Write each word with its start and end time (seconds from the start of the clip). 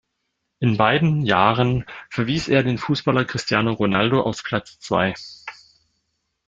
In 0.59 0.77
beiden 0.77 1.21
Jahren 1.27 1.85
verwies 2.09 2.47
er 2.47 2.63
den 2.63 2.79
Fußballer 2.79 3.23
Cristiano 3.23 3.73
Ronaldo 3.73 4.23
auf 4.23 4.43
Platz 4.43 4.79
zwei. 4.79 5.13